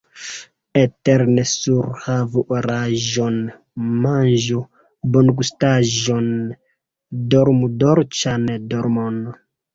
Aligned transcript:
Eterne 0.83 1.41
surhavu 1.49 2.43
oraĵon, 2.59 3.37
manĝu 4.07 4.63
bongustaĵon, 5.19 6.33
dormu 7.37 7.73
dolĉan 7.87 8.51
dormon! 8.75 9.23